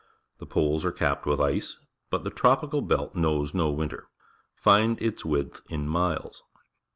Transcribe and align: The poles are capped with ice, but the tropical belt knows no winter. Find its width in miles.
The 0.39 0.47
poles 0.47 0.83
are 0.83 0.91
capped 0.91 1.27
with 1.27 1.39
ice, 1.39 1.77
but 2.09 2.23
the 2.23 2.31
tropical 2.31 2.81
belt 2.81 3.13
knows 3.13 3.53
no 3.53 3.69
winter. 3.69 4.07
Find 4.55 4.99
its 4.99 5.23
width 5.23 5.61
in 5.69 5.87
miles. 5.87 6.41